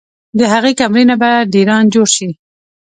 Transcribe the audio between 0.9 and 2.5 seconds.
نه به ډېران جوړ شي